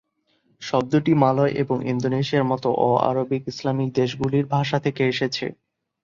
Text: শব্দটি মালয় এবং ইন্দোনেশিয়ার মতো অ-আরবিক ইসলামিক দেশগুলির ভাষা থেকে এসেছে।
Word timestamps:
শব্দটি 0.61 1.13
মালয় 1.15 1.53
এবং 1.53 1.77
ইন্দোনেশিয়ার 1.85 2.45
মতো 2.45 2.67
অ-আরবিক 2.87 3.43
ইসলামিক 3.47 3.89
দেশগুলির 3.93 4.45
ভাষা 4.47 4.77
থেকে 4.79 5.01
এসেছে। 5.07 5.45